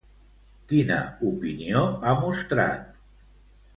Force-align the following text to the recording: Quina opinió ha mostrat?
Quina 0.71 0.97
opinió 1.31 1.83
ha 2.13 2.17
mostrat? 2.25 2.89